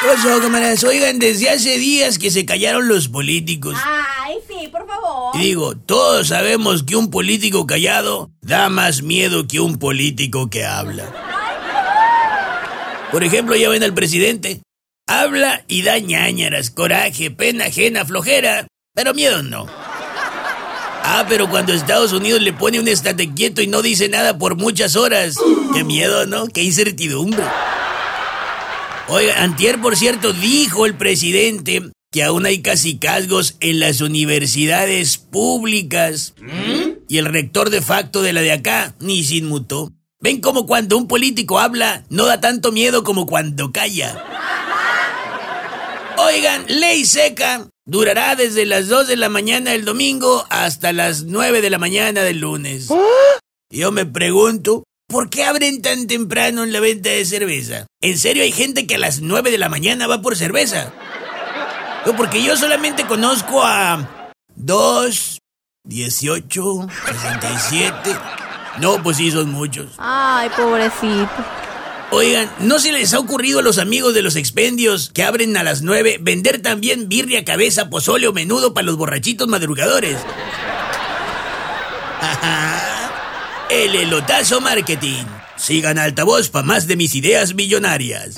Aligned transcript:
¿Qué 0.00 0.06
pasó, 0.06 0.40
camaradas? 0.40 0.82
Oigan, 0.84 1.18
desde 1.18 1.50
hace 1.50 1.76
días 1.76 2.18
que 2.18 2.30
se 2.30 2.46
callaron 2.46 2.88
los 2.88 3.08
políticos. 3.08 3.76
Ay, 3.84 4.36
sí, 4.48 4.68
por 4.68 4.86
favor. 4.86 5.36
Y 5.36 5.40
digo, 5.40 5.76
todos 5.76 6.28
sabemos 6.28 6.84
que 6.84 6.96
un 6.96 7.10
político 7.10 7.66
callado 7.66 8.30
da 8.40 8.70
más 8.70 9.02
miedo 9.02 9.46
que 9.46 9.60
un 9.60 9.78
político 9.78 10.48
que 10.48 10.64
habla. 10.64 11.04
Por 13.12 13.24
ejemplo, 13.24 13.56
ya 13.56 13.68
ven 13.68 13.82
al 13.82 13.92
presidente. 13.92 14.62
Habla 15.06 15.64
y 15.68 15.82
da 15.82 15.98
ñañaras, 15.98 16.70
coraje, 16.70 17.30
pena 17.30 17.66
ajena, 17.66 18.06
flojera, 18.06 18.68
pero 18.94 19.12
miedo 19.12 19.42
no. 19.42 19.66
Ah, 21.02 21.26
pero 21.28 21.50
cuando 21.50 21.74
Estados 21.74 22.12
Unidos 22.12 22.40
le 22.40 22.52
pone 22.54 22.80
un 22.80 22.88
estate 22.88 23.34
quieto 23.34 23.60
y 23.60 23.66
no 23.66 23.82
dice 23.82 24.08
nada 24.08 24.38
por 24.38 24.56
muchas 24.56 24.96
horas, 24.96 25.34
qué 25.74 25.84
miedo, 25.84 26.24
¿no? 26.24 26.46
Qué 26.46 26.62
incertidumbre. 26.62 27.44
Oiga, 29.12 29.42
Antier, 29.42 29.80
por 29.80 29.96
cierto, 29.96 30.32
dijo 30.32 30.86
el 30.86 30.94
presidente 30.94 31.90
que 32.12 32.22
aún 32.22 32.46
hay 32.46 32.62
casicazgos 32.62 33.56
en 33.58 33.80
las 33.80 34.00
universidades 34.00 35.18
públicas. 35.18 36.34
Y 37.08 37.18
el 37.18 37.24
rector 37.24 37.70
de 37.70 37.82
facto 37.82 38.22
de 38.22 38.32
la 38.32 38.40
de 38.40 38.52
acá 38.52 38.94
ni 39.00 39.24
se 39.24 39.36
inmutó. 39.36 39.90
Ven 40.20 40.40
como 40.40 40.64
cuando 40.64 40.96
un 40.96 41.08
político 41.08 41.58
habla 41.58 42.04
no 42.08 42.26
da 42.26 42.40
tanto 42.40 42.70
miedo 42.70 43.02
como 43.02 43.26
cuando 43.26 43.72
calla. 43.72 44.24
Oigan, 46.18 46.66
ley 46.68 47.04
seca 47.04 47.66
durará 47.84 48.36
desde 48.36 48.64
las 48.64 48.86
2 48.86 49.08
de 49.08 49.16
la 49.16 49.28
mañana 49.28 49.72
del 49.72 49.84
domingo 49.84 50.46
hasta 50.50 50.92
las 50.92 51.24
9 51.24 51.62
de 51.62 51.70
la 51.70 51.78
mañana 51.78 52.22
del 52.22 52.38
lunes. 52.38 52.88
Yo 53.70 53.90
me 53.90 54.06
pregunto, 54.06 54.84
¿por 55.10 55.28
qué 55.28 55.44
abren 55.44 55.82
tan 55.82 56.06
temprano 56.06 56.62
en 56.62 56.72
la 56.72 56.80
venta 56.80 57.10
de 57.10 57.24
cerveza? 57.24 57.86
¿En 58.00 58.16
serio 58.16 58.42
hay 58.44 58.52
gente 58.52 58.86
que 58.86 58.94
a 58.94 58.98
las 58.98 59.20
9 59.20 59.50
de 59.50 59.58
la 59.58 59.68
mañana 59.68 60.06
va 60.06 60.22
por 60.22 60.36
cerveza? 60.36 60.92
No, 62.06 62.16
porque 62.16 62.42
yo 62.42 62.56
solamente 62.56 63.04
conozco 63.04 63.62
a 63.62 64.32
2, 64.54 65.38
18, 65.84 66.88
67. 67.06 68.16
No, 68.78 69.02
pues 69.02 69.18
sí, 69.18 69.30
son 69.30 69.50
muchos. 69.50 69.92
Ay, 69.98 70.48
pobrecito. 70.56 71.28
Oigan, 72.12 72.50
¿no 72.60 72.78
se 72.78 72.92
les 72.92 73.12
ha 73.12 73.18
ocurrido 73.18 73.58
a 73.60 73.62
los 73.62 73.78
amigos 73.78 74.14
de 74.14 74.22
los 74.22 74.36
expendios 74.36 75.10
que 75.12 75.22
abren 75.22 75.56
a 75.56 75.62
las 75.62 75.82
9 75.82 76.18
vender 76.20 76.62
también 76.62 77.08
birria, 77.08 77.44
cabeza, 77.44 77.90
pozole 77.90 78.26
o 78.26 78.32
menudo 78.32 78.74
para 78.74 78.86
los 78.86 78.96
borrachitos 78.96 79.48
madrugadores? 79.48 80.16
El 83.70 83.94
elotazo 83.94 84.60
marketing. 84.60 85.24
Sigan 85.56 85.96
altavoz 85.96 86.50
para 86.50 86.66
más 86.66 86.88
de 86.88 86.96
mis 86.96 87.14
ideas 87.14 87.54
millonarias. 87.54 88.34